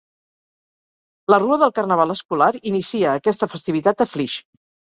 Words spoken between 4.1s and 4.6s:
Flix.